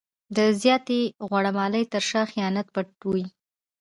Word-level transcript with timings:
د 0.35 0.37
زیاتې 0.61 0.99
غوړه 1.27 1.51
مالۍ 1.57 1.83
تر 1.93 2.03
شا 2.09 2.21
خیانت 2.31 2.67
پټ 2.75 2.87
وي. 3.11 3.25